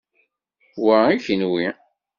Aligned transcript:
Wa 0.83 0.97
i 1.15 1.17
kenwi. 1.25 1.65